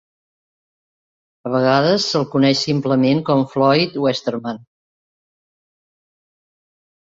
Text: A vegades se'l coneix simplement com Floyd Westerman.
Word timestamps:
A 1.49 1.51
vegades 1.55 2.07
se'l 2.13 2.25
coneix 2.35 2.63
simplement 2.69 3.21
com 3.27 3.45
Floyd 3.53 4.01
Westerman. 4.07 4.65